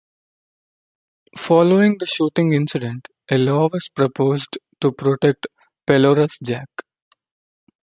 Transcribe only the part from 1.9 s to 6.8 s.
the shooting incident, a law was proposed to protect Pelorus Jack.